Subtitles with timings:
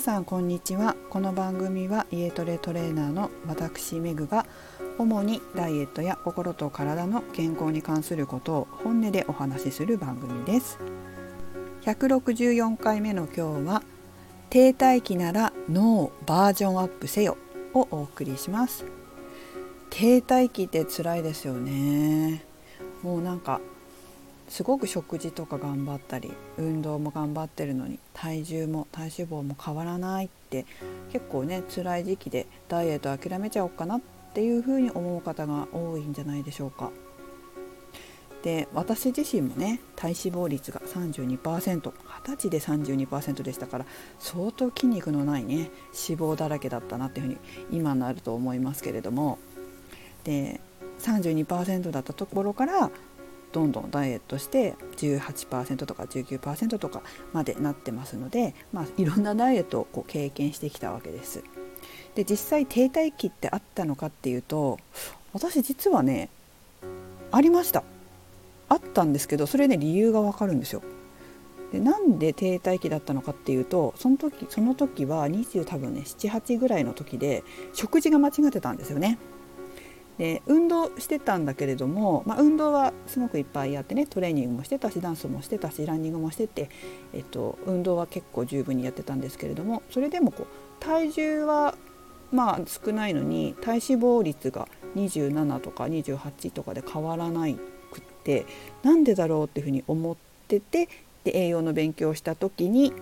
[0.00, 0.96] 皆さんこんにちは。
[1.10, 4.46] この番組は家トレトレーナーの私メグが
[4.96, 10.78] 主にダイエットや心と体の健康に関することを本音でお話しする番組です。
[11.82, 13.82] 164回目の今日は
[14.48, 17.36] 停滞期なら脳バージョンアップせよ
[17.74, 18.86] をお送りします。
[19.90, 22.42] 停滞期って辛いですよね。
[23.02, 23.60] もうなんか
[24.50, 30.66] すごく食事とか頑張ったり運動も頑張ってるのに体重も体脂肪も変わらないって
[31.12, 34.00] 結構ね辛い時期でダイエット諦めちゃおうかなっ
[34.34, 36.90] ていうふうに思う方が多いんじゃないでしょうか。
[38.42, 41.92] で私自身もね体脂肪率が 32%20
[42.24, 43.86] 歳で32%でしたから
[44.18, 45.70] 相当筋肉のないね
[46.08, 47.38] 脂肪だらけだったなっていうふうに
[47.70, 49.38] 今になると思いますけれども
[50.24, 50.60] で
[51.00, 52.90] 32%だったところから
[53.52, 61.42] どんどんダイエットして18%とか19%とかまでなってますので、まあ、いろんなダイエットをこう経験してきたわけです。
[62.14, 64.78] で実際停滞期ってあったのかっていうと
[65.32, 66.28] 私実はね
[67.30, 67.84] ありました
[68.68, 70.82] あったんですけどそれね理由がわかるんですよ。
[71.72, 79.18] でなんで停滞期だったのかっていうとその時その時は20多分ね78ぐらいの時で食事が間違ってたんですよね。
[80.20, 86.68] で運動してたんだけれども、まあ、運動はすごくいっぱいやってねトレーニングもしてたしダンスもしてたしランニングもしてて、
[87.14, 90.46] えっと、運動は結構十分にやってたんですけれどもそれでもこう
[90.78, 91.74] 体重は
[92.32, 98.44] まあ少ないのに体脂肪率が27とか28とかで変わらなくって
[98.82, 100.16] なんでだろうっていうふうに思っ
[100.48, 100.90] てて
[101.24, 102.92] で栄養の勉強をした時に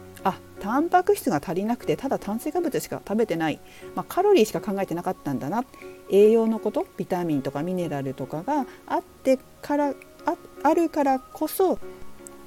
[0.60, 3.60] タンパク質が足りなくてただ炭水化物しか食べてない、
[3.94, 5.64] まあ、カロリーしか考えてなかったんだな。
[6.10, 11.78] 栄養のことビタミンとかミネラルとかがあってからああるからこそ脂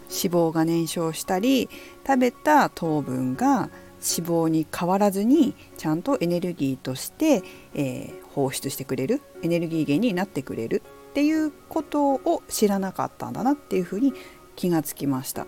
[0.09, 1.69] 肪が燃焼したり
[2.05, 3.69] 食べた糖分が
[4.01, 7.43] 脂肪に変わらずにちゃんとエネルギーとして、
[7.75, 9.21] えー、放出してくれる。
[9.43, 10.81] エネルギー源になってくれる
[11.11, 14.13] っていうことを知らなかったんだなっていうふうに
[14.55, 15.45] 気がつきました。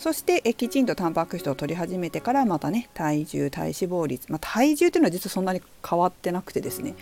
[0.00, 6.94] そしてえきちんとタンパク質を取り始めてからまたね体重体脂肪率、まあ、体重っていうのは実はそんなに変わってなくてですね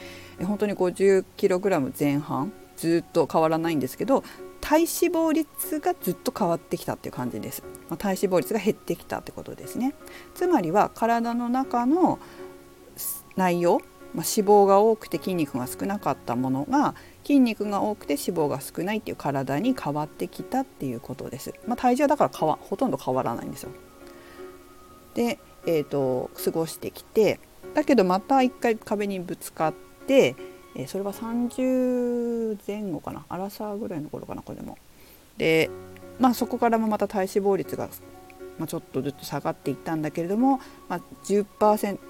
[0.42, 4.25] 本当に 50kg 前半ずっと変わらないんですけど
[4.60, 9.94] 体脂肪率がずっと変わってきたっていう感じです、まあ、体脂肪率が減ってきたってことですね。
[10.34, 12.19] つまりは体の中の
[13.37, 13.81] 内容
[14.14, 21.52] まあ、脂肪が多くて筋肉が少なかったものが筋肉が多くて脂肪が少ないっていう体に変わってきたっていうことです。
[21.66, 23.70] まあ、体重だから変わほとんど変わらないんですよ。
[25.14, 27.41] で、えーと、過ごしてきて
[27.74, 29.74] だけどまた一回壁にぶつかっ
[30.06, 30.36] て、
[30.75, 33.25] えー、それは30前後かな？
[33.28, 34.78] アラサーぐらいの頃かなこれも。
[35.36, 35.70] で
[36.19, 37.88] まあそこからもまた体脂肪率が
[38.58, 41.46] まあ、ちょっとずつ下がっていったんだけれども、まあ10、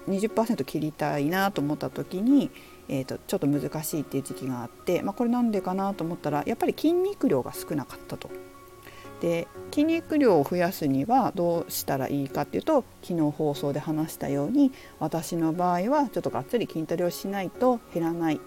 [0.08, 2.50] 20%切りたいなと思った時に、
[2.88, 8.30] えー、とちょっと難しいっていう時期があって、まあ、これなんでかなと思ったらやっぱり筋肉量が少なかったと。
[9.20, 14.70] で筋肉量を増やすにはどうしたらいいかっていうと昨日放送で話したように
[15.00, 18.40] 私の場合はちょっとがっつり筋トレをしないと減らない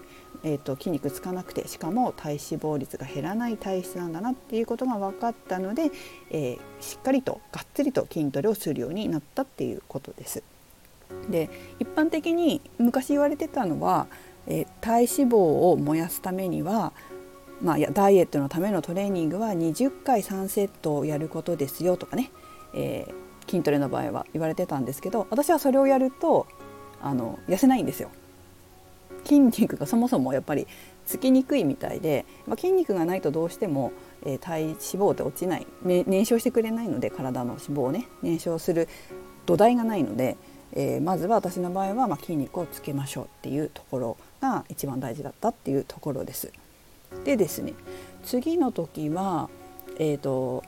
[0.44, 5.90] えーと、筋肉つかなくてしかも体脂肪率が減らない体質なんだなっていうことが分かったので、
[6.30, 10.42] えー、しっかりとがっつりと筋トレをするようになったっていうことです。
[11.30, 14.06] で一般的に昔言われてたのは、
[14.46, 16.92] えー、体脂肪を燃やすためには、
[17.60, 22.30] まあや、ダイエットのためのトレーニングは20回3セットをやることですよとかね、
[22.74, 26.46] えー、筋トレの場合は言われてたんですけど私はそれをやると
[27.02, 28.10] あの痩せないんですよ。
[29.24, 30.66] 筋肉がそもそもやっぱり
[31.06, 33.92] つきにくいみたいで、まあ、筋肉がないとどうしても、
[34.24, 38.88] えー、体脂肪って落ちない、燃焼してくれないので体の脂肪をね燃焼する
[39.46, 40.36] 土台がないので、
[40.72, 46.52] えー、まずは私の場合は、まあ、筋肉をつけましょうっていうところが一番大事だったっていうところです。
[47.24, 47.74] でですね
[48.24, 49.50] 次の時は、
[49.98, 50.64] えーと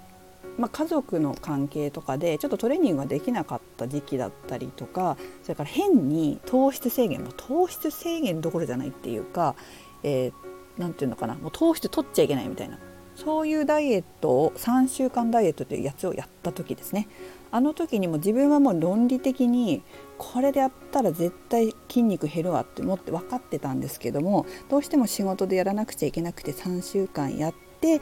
[0.58, 9.56] まあ、家族の関係とかでちょっとトレーニングができなかった時期だったりとかそれから変に糖質制限も糖質制限どころじゃないっていうか
[10.02, 12.78] 何、えー、て言うのかなもう糖質取っちゃいけないみたいな
[13.16, 17.08] そういうダイエットを3週間ダイエットというやつをやった時ですね。
[17.52, 19.84] あの時にも自分はもう論理的に
[20.18, 28.00] これでやったら絶対筋肉減るわって思って分かってたんですけどもどうしても仕事でやらなくちゃいけなくて3週間やって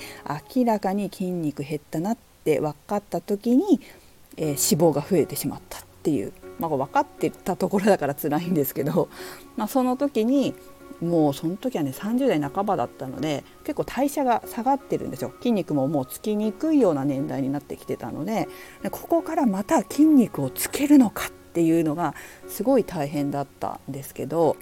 [0.56, 3.80] 明らかに筋肉減ったなってって分かった時に、
[4.36, 9.08] えー、脂肪が増えてしまったっていう、まあ、分かってたところだから辛いんですけど、
[9.56, 10.54] まあ、その時に
[11.00, 15.32] もうその時はね30代半ばだったので結構代謝が下がってるんですよ。
[15.38, 18.48] 筋肉ももうつきにくいような年代になってきてたので
[18.90, 22.14] ここからまた筋肉をつけるのかっていうのが
[22.48, 24.56] すごい大変だったんですけど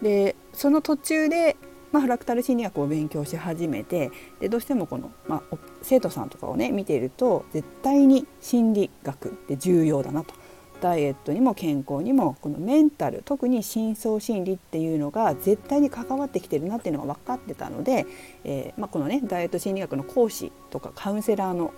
[0.00, 1.56] でその途中で、
[1.94, 4.10] まあ、フラクタル心理学を勉強し始めて
[4.40, 10.34] でどうしてもこの、まあ、生徒さんとかをね見ていると絶対に心理学って重要だなと。
[10.80, 18.06] ダイエットにも健康にもこのメンタル特に深層心理っていうのが絶対に関わってきてるなっていうのが分かってたので、
[18.42, 21.72] えー、まあ、このねダイエット心理学の講師とかカウンセラーの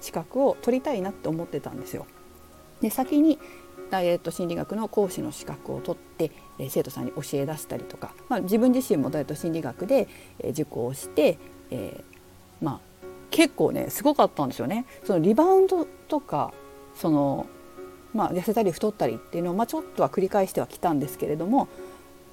[0.00, 2.06] 資格を取りたいなって思ってたんですよ。
[2.82, 3.38] で先に
[3.90, 10.08] ダイエット心理学の講師の資格を取って、えー、生徒さんに教え出したりとか、まあ、自分自身もダイエット心理学で、
[10.38, 11.38] えー、受講して、
[11.70, 12.04] え
[12.60, 12.80] まあ
[13.30, 14.86] 結構ねすごかったんですよね。
[15.04, 16.52] そのリバウンドとか
[16.94, 17.46] その
[18.12, 21.68] まあ、痩せたり太ったりっていうのを、まあ、ちょっとは繰り返してはきたんですけれども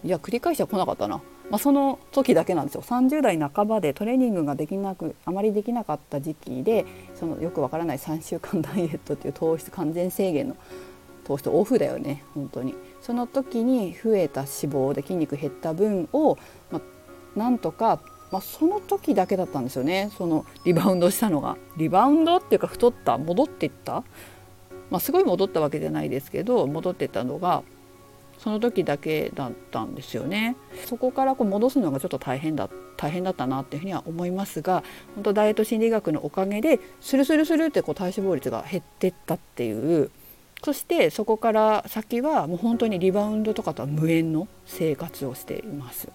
[0.03, 1.17] いや繰り返しては来なかったな、
[1.49, 10.57] まあ、その時だけなんですよ30代半ばでトレーニングができなくあまりできなかった時期でそのよくわからない3週間ダイエットっていう糖質完全制限の
[11.27, 12.73] 糖質オフだよね本当に。
[13.01, 16.37] その時に増えた脂肪で筋肉減った分を、
[16.71, 16.81] ま、
[17.35, 17.99] なんとか
[18.31, 20.11] ま、その時だけだったんですよね。
[20.17, 21.57] そのリバウンドしたのが。
[21.77, 24.03] リバウンドっていうか太った戻っていった。
[24.89, 27.63] ま、すごい戻ったわけじゃないですけど戻ってったのが
[28.37, 30.55] その時だけだったんですよね。
[30.85, 34.83] そこからこう戻すのがちょっと大変だ大変だったなっていうふうには思いますが
[35.15, 40.09] 本当ダイエット心理学のおかげでスルスルスルってこう体脂肪率が減ってったっていう
[40.63, 46.09] そしてそこから先はもう本当にリバウンドとかとは無縁の生活をしています。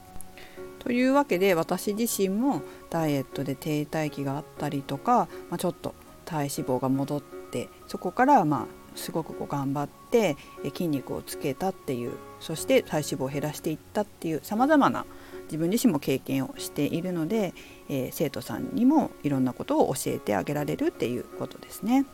[0.78, 5.94] というわけで私自身もダイエットで停滞期があったりとか、まあ、ちょっと
[6.24, 8.66] 体脂肪が戻ってそこからまあ
[8.96, 15.06] すごくこう頑張って筋肉をつけたっていうそして体脂肪を減らしていったっていうさまざまな
[15.44, 17.54] 自分自身も経験をしているので、
[17.88, 22.06] えー、生徒さんにもいろんなことを教えてあげられるっていうことですね。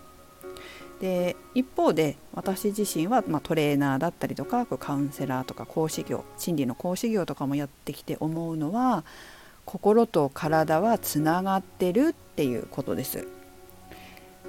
[1.00, 9.04] で一方で私自身は、まあ、トレーナーだったりとかカウンセラーとか講師業心理の講師業とかもやってきて思うのは
[9.64, 13.28] 心と体はつながってるっていうことです。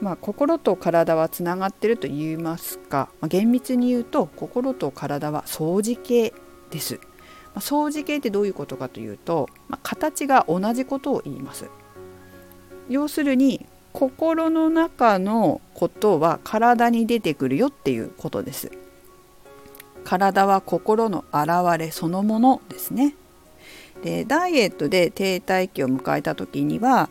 [0.01, 6.33] まあ、心と体はつながってると言いますか、まあ、厳密に言うと心と体は相似形
[6.71, 6.95] です。
[7.53, 11.65] まあ、相似形ってどういうことかというと、まあ、形が同じことを言います。
[12.87, 13.65] 要するに
[13.99, 18.71] 心の中のことは体に出てくるよっていうことです。
[20.05, 23.13] 体は心の現れそのものですね。
[24.01, 27.09] でダイエットで停滞期を迎えた時には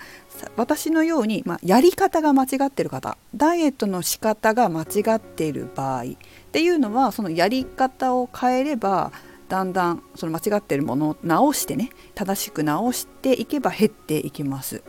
[0.57, 6.07] 私のように、まあ、やり方が間違ってる方ダイエットの仕方が間違っている場合っ
[6.53, 9.13] ていうのはそのやり方を変えれば
[9.51, 14.83] だんだんその間違ってるものを直してね正しく直していけば減っていきます。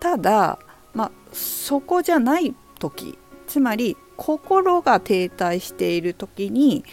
[0.00, 0.58] ただ、
[0.96, 6.84] まあ、そこじゃない時つまり心が停滞している時に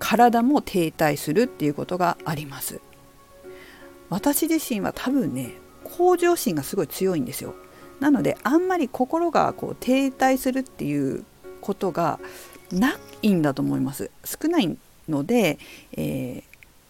[0.00, 2.80] 体も停滞するっていうことがあります。
[4.10, 5.54] 私自身は多分ね
[5.84, 7.54] 向上心がすごい強いんですよ。
[8.00, 11.24] なのであんまり心がこう停滞するっていう
[11.60, 12.18] ことが
[12.72, 14.10] ないんだと思います。
[14.24, 14.76] 少ない
[15.08, 15.58] ので、
[15.92, 16.42] え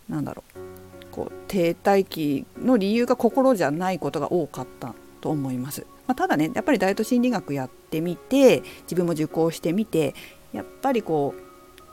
[0.08, 1.12] ー、なんだろう。
[1.12, 4.94] こう停滞期の理由が心じゃないことが多かった。
[5.26, 10.14] と思います、まあ、ただねやっぱりダイエット心理学やってみて自分も受講してみて
[10.52, 11.42] やっぱりこう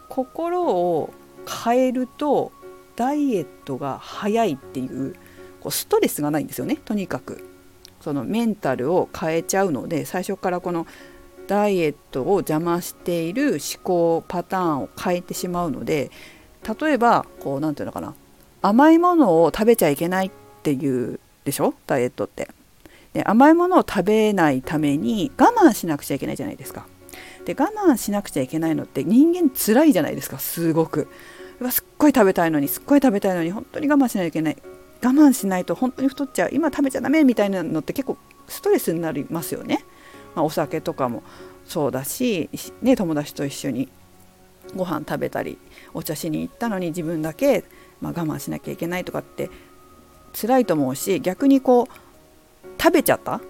[0.07, 1.11] 心を
[1.65, 2.51] 変えると
[2.95, 5.15] ダイエットが早いっていう
[5.59, 6.75] こうストレスがないんですよね。
[6.75, 7.43] とにかく。
[8.01, 10.85] そのメンタルを変えちゃうので最初からこの
[11.47, 16.11] ダイエットを邪魔している思考パターンを変えてしまうので
[16.79, 18.13] 例えばこう何て言うのかな。
[18.61, 21.73] 甘いものを食べちゃいけないっていうでしょ？
[21.87, 22.49] ダイエットって。
[23.13, 26.85] で甘いものを食べないために我慢しなくちゃいけないじゃないですか。
[27.45, 31.07] で我慢しなくちゃいけないのって人間辛いじゃないですかすごく。
[31.71, 34.57] すっごい食べたいのにすっごい食べたいのに本当に我慢しないといけない
[35.03, 38.17] 我慢しないと本当に太っちゃう今食べちゃダメみたいなのって結構
[38.47, 39.83] ストレスになりますよね。
[40.35, 41.23] まあ、お酒とかも
[41.65, 42.49] そうだし、
[42.81, 43.89] ね、友達と一緒に
[44.75, 45.57] ご飯食べたり
[45.93, 47.63] お茶しに行ったのに自分だけ、
[48.01, 49.49] まあ、我慢しなきゃいけないとかって
[50.33, 52.02] 辛いと思うし逆にこう
[52.79, 53.41] 食べちゃった？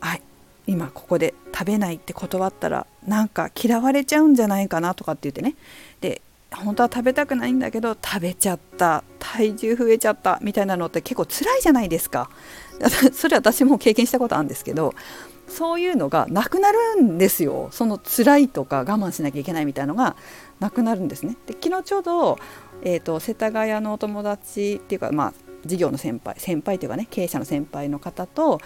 [0.00, 0.22] はい
[0.66, 5.56] 今ここで食べないって断ったらなんか嫌われちゃうんじゃないかなとかって言ってね。
[6.00, 6.22] で
[6.52, 9.04] 本当は食べたくないんだけど食べちゃった。
[9.18, 10.38] 体重増えちゃった。
[10.42, 12.28] みたいなのって結構辛いじゃないですか。
[13.12, 14.94] それ私も経験したことあるんですけど
[15.46, 17.68] そういうのがなくなるんですよ。
[17.70, 20.16] その辛いとか我慢しなきゃいけないみたいのが
[20.58, 21.36] なくなるんですね。
[21.46, 22.38] で昨日ちょうど、
[22.82, 25.32] えーと、世田谷のお友達っていうかまあ
[25.66, 28.60] 事業の先輩先輩というかね経営者の先輩の方と、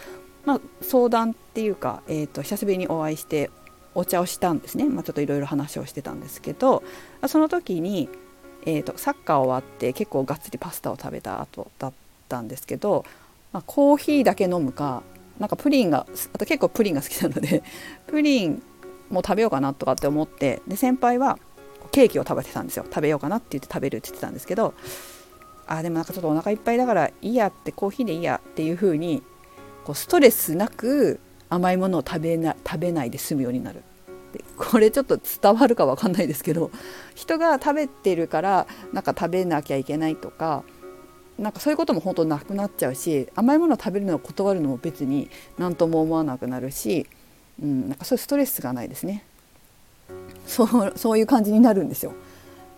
[0.44, 3.50] まあ、相談っていうか、えーと久しぶりにお会いして
[3.94, 6.82] お茶をしたんですね、まあ、ちょっといろいろ話をしてたんですけど
[7.26, 8.08] その時に、
[8.66, 11.92] えーと、サッカー終わって結構がっつりパスタを食べた後だっ
[12.28, 13.04] たんですけど、
[13.52, 15.02] まあ、コーヒーだけ飲むか
[15.38, 17.62] なんかプリンがあと結構プリンが好きなので
[18.06, 18.62] プリン
[19.10, 21.38] も食べようかなとかって思ってで先輩は
[21.90, 22.84] ケーキを食べてたんですよ。
[22.84, 24.74] 食べようかなって言って食べるって言ってたんですけど
[25.66, 29.22] あでもなんかちょっとお腹いっぱいだからいいやってコーヒーでいいやっていう風に
[29.84, 33.82] こうストレスなく甘いものを食べな食べないで済むようになる。
[34.32, 36.72] でこれちょっと伝わるか分かんないですけど
[37.14, 40.64] 人が食べてるからなんか食べなきゃいけないとか
[41.38, 47.06] なんかそういうことも本当なくなっちゃうし甘いものを食べるのを断るのも別に何とも思わなくなるし、
[47.62, 49.24] うん、なんかそういうストレスがないですね。
[50.46, 52.12] そうそういう感じになるんですよ。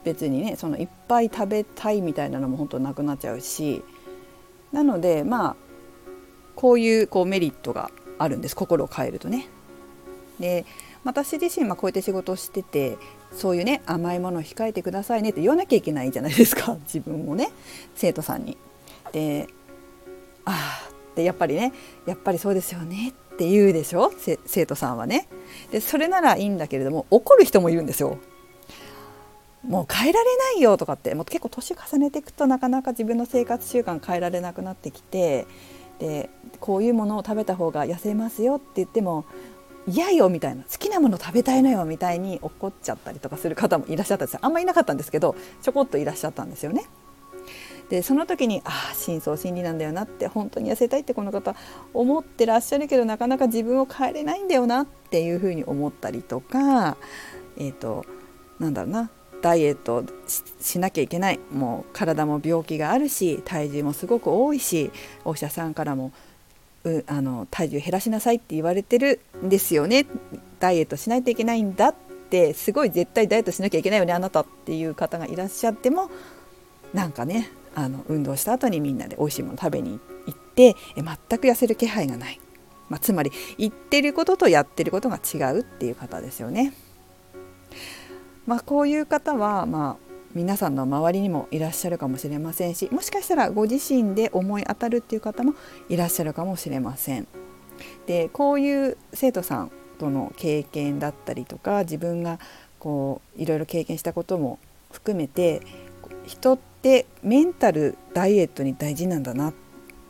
[0.06, 3.82] 別にねそのいっぱい食べたいみたいなのも本当なくなっちゃうし
[4.70, 5.56] なのでまあ
[6.54, 9.48] こういうこうメリットがあるんです心を変えるとね。
[10.38, 10.64] で
[11.02, 12.98] 私自身、まあ、こうやって仕事をしてて
[13.32, 17.50] そういうね甘いものを控えてくださいねって言わなきゃいけないじゃないですか 自分もね
[17.96, 18.56] 生徒さんに。
[19.12, 19.48] で
[20.44, 20.52] あ
[20.88, 21.72] あってやっぱりね
[22.06, 24.12] やっぱりそうですよねって言うでしょ？
[24.46, 25.26] 生徒さんはね。
[25.72, 28.18] でそれならいいんだけれども怒る人もいるんですよ。
[29.66, 35.46] もう変えられないよとかってもう結構年重ねていくとなかなか自分の生活習慣変えられなくなってきて
[35.98, 36.30] で
[36.60, 39.24] こういうものを食べた方が痩せますよって言っても
[39.88, 46.84] 嫌よみたいな好きなもの食べたいのよみたいに怒っちゃったりとかする方もいらっしゃったんですあんまりいなかったんですけどちょこっといらっしゃったんですよね。
[47.88, 51.54] でその時にああ深層心理なんだよなって本当に痩せたいってこの方
[51.94, 56.96] 思ってらっしゃるけどなかなか自分を変えれないんだよなっていうふうに思ったりとか
[57.56, 58.04] えっ、ー、と
[58.58, 59.10] なんだろうな
[59.46, 60.04] ダイエット
[60.60, 61.38] しなきゃいけない。
[61.52, 64.90] もう体も病気があるし体重もすごく多いし
[65.24, 66.10] お医者さんからも
[66.82, 70.04] うあの体重減らしなさいって言われてるんですよね。
[70.58, 71.94] ダイエットしないといけないんだっ
[72.28, 76.10] てすごい絶対ダイエットしなきゃいけないよねあなたっていう方がいらっしゃっても
[76.92, 81.04] なんかねあの運動した後にみんなで美味しいもの食べに行ってえ全
[81.38, 82.40] く痩せる気配がない、
[82.88, 86.72] まあ、つまり言ってることとやってることが違うっていう方ですよね。
[88.46, 95.54] まあ、こういう方は、まあ、皆さんの周りにもいらっしゃるかもしれませんしもしかしたらご自身で思い当たるっていう方も
[95.88, 97.26] いらっしゃるかもしれません。
[98.06, 102.38] でこういう生徒さんとの経験だったりとか自分が
[102.78, 104.58] こういろいろ経験したことも
[104.92, 105.62] 含めて
[106.26, 109.50] 人ってメンタルダイエットに大事なんだな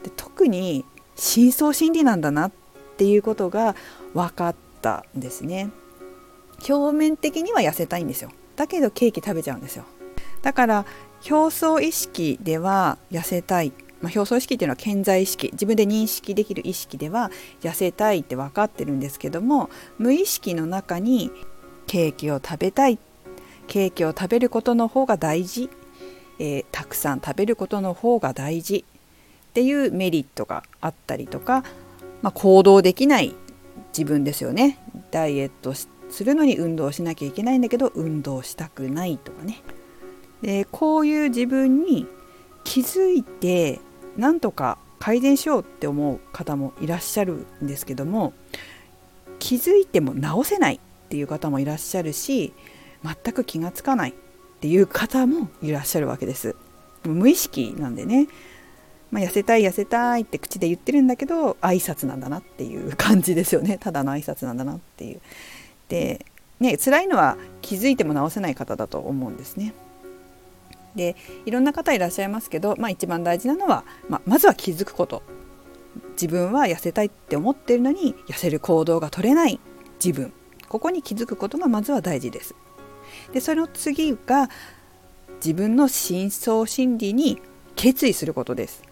[0.02, 2.52] で特に深層心理なんだなっ
[2.96, 3.74] ていうことが
[4.14, 5.70] 分かったんですね。
[6.68, 8.30] 表面的には痩せたいんですよ。
[8.56, 9.84] だけどケーキ食べちゃうんですよ。
[10.42, 10.86] だから
[11.28, 15.50] 表層意識では痩せたい、まあ、表層意識っていうのは健在意識。
[15.52, 21.30] 自分で認識できる意識では痩せたいって分かってるんですけども無意識の中に
[21.86, 22.98] ケーキを食べたい。
[23.66, 25.68] ケーキを食べることの方が大事、
[26.38, 28.84] えー、たくさん食べることの方が大事。
[29.50, 31.64] っていうメリットがあったりとか、
[32.20, 33.34] まあ、行動できない
[33.96, 34.78] 自分ですよね。
[35.10, 39.62] ダイエットしてするのに運動しなきゃいけないんだけど運動したくないとかね。
[40.42, 42.06] でこういう自分に
[42.64, 43.80] 気づいて
[44.16, 48.32] なんとか改善しようって思う方もいらっしゃるんですけども
[49.38, 52.52] 気づいても治せないっていう方もいらっしゃるし
[53.04, 54.14] 全く気がつかないっ
[54.60, 56.56] ていう方もいらっしゃるわけです。
[57.04, 58.26] 無意識なんでね、
[59.10, 63.78] まあ、痩せたい痩せたいって口で言ってるんだけど挨拶なんだなっていう感じですよね。
[63.78, 65.20] ただの挨拶なんだなっていう。
[65.88, 66.24] で、
[66.60, 69.74] ね、辛いのは気づいても治せない方だと思うんですね。
[70.94, 71.14] で
[71.44, 75.22] いろんな方いらっしゃいますけど、まあ、一番大事なのは、まあ、まずは気づくこと
[76.12, 79.60] 自分は痩せたいって思ってるのに痩せる行動が取れない
[80.02, 80.32] 自分
[80.68, 82.54] ここに気づくことがまずは大事です。
[83.32, 84.50] でその次が
[85.36, 87.40] 自分の深層心理に
[87.76, 88.82] 決意することです。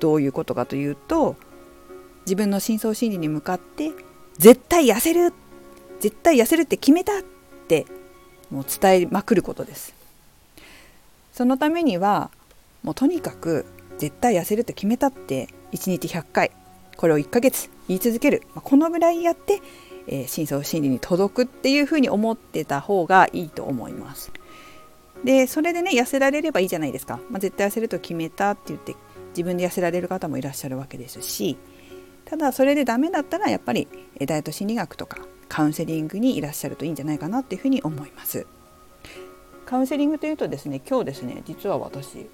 [0.00, 1.36] どういうことかというと
[2.26, 3.92] 自分の深層心理に向かって
[4.36, 5.32] 絶対痩せる
[6.02, 7.22] 絶対痩せるって決めたっ
[7.68, 7.86] て
[8.50, 9.94] もう伝えまくることです。
[11.32, 12.32] そのためには
[12.82, 13.64] もうとにかく
[13.98, 16.50] 絶対痩せるって決めたって1日100回
[16.96, 19.60] これを1ヶ月言い続ける、まあ、このぐらいやって、
[20.08, 24.32] えー、深層心理に届くっていうふうに思ってた方がいいと思います。
[25.22, 28.96] でそれでね痩せられればいいじゃないですか、まあ、絶対痩せると決めたって言って
[29.36, 31.56] 自分で痩せられる方もいらっしゃるわけですし
[32.24, 33.86] ただそれでダメだったらやっぱり
[34.26, 35.18] ダイエット心理学とか
[35.52, 38.46] カウンセリングにいらっしゃるといいんじゃないかなっていうふうに思います。
[39.66, 42.26] カウンセリングというとですね今日ですね実は私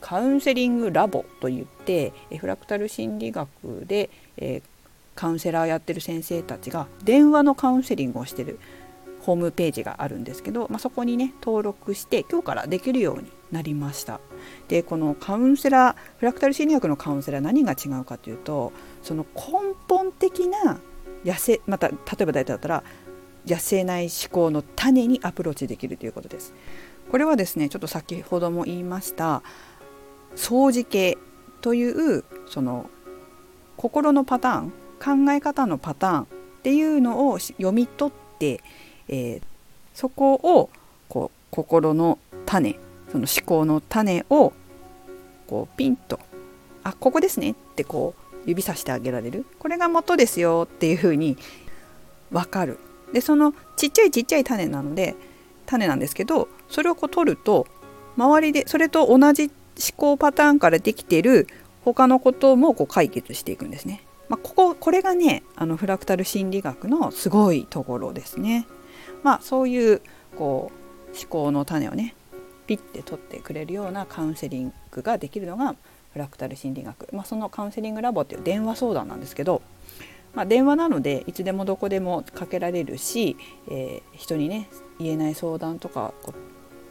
[0.00, 3.48] カウンセリングラボといってフラクタル心理学
[3.86, 4.10] で、
[5.14, 8.58] カウンセラーやってる先生たちが電話のカウンセリングをしてる
[9.20, 14.20] ホームページがあるんですけど、まあ、そこにね登録して今日からできるようになりました
[14.66, 20.80] でこのカウンセラーフラクタル心理学のカウンセラー何が違うかというとその根本的な
[21.26, 22.84] 痩せまた例えば大体だったら
[23.44, 26.54] 痩せない思考の種にアプローチできるということです。
[27.10, 29.42] これはですねちょっと先ほども言いました
[30.34, 31.16] 掃除系
[31.60, 32.90] というその
[33.76, 34.72] 心のパターン
[35.26, 36.26] 考え方のパターンっ
[36.62, 38.60] ていうのを読み取って、
[39.08, 39.42] えー、
[39.94, 40.70] そこを
[41.08, 42.78] こう心の種
[43.12, 44.52] その思考の種を
[45.46, 46.18] こうピンと
[46.82, 49.44] 「あここですね」ってこう指さしてあげられる？
[49.58, 51.36] これが元ですよっていうふうに
[52.30, 52.78] 分かる
[53.12, 55.14] でそのちっちゃいちっちゃい種なので
[55.66, 57.66] 種なんですけどそれをこう取ると
[58.16, 59.52] 周りでそれと同じ思
[59.96, 61.46] 考パターンからできてる
[61.84, 64.02] 他のこともこう解決していくんですね。
[64.28, 68.66] まあ、こここれがねあのフラクタル心理学のすごいところですね。
[69.22, 70.02] まあそういう
[70.36, 72.16] こう思考の種をね
[72.66, 75.76] ピッて取ってくれるようなカウンセリングができるのが
[76.16, 79.60] フラクタル心理学、まあ、そのカウンセリングラボっていう電話相談なんですけど、
[80.34, 83.36] まあ、電話なのでいつでもどこでもかけられるし、
[83.68, 86.14] えー、人にね言えない相談とか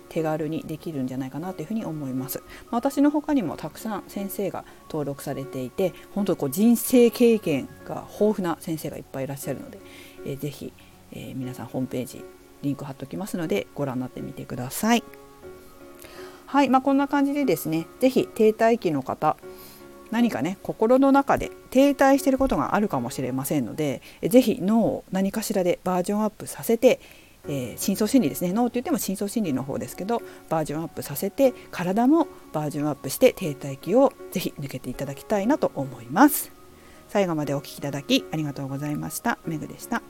[0.09, 2.43] 手軽にできるんじゃないかなというふうに思います。
[2.69, 9.79] ま私の他にもたくさん先生が登録されていて本当にこう人生経験が豊富な先生がいっぱいいらっしゃるので、
[10.23, 10.71] えー、ぜひ、
[11.13, 12.23] えー、皆さんホームページ
[12.61, 15.24] リンク貼っておきますのでご覧になってみてください。
[16.55, 19.35] はい、まあ、こんな感じでですね是非停滞期の方
[20.09, 27.01] 何かね心の中で停滞していることがあるかもしれませんので是非脳を何かしらでバージョンアップさせて
[27.47, 36.51] えー、深層心理ですね脳って言っても深層心理の方ですけどバージョンアップさせて体もバージョンアップして停滞期をぜひ抜けていただきたいなと思います。
[37.07, 39.37] 最後までお聴きいただきありがとうございました。
[39.45, 40.01] めぐでした。